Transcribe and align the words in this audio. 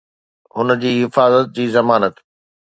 هن 0.55 0.67
جي 0.83 0.91
حفاظت 1.03 1.47
جي 1.59 1.65
ضمانت 1.77 2.15